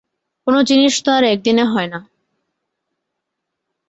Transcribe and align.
কোন 0.47 0.55
জিনিষ 0.61 0.95
তো 1.05 1.09
আর 1.11 1.23
একদিনে 1.23 1.63
হয় 1.63 1.87
না। 1.87 1.99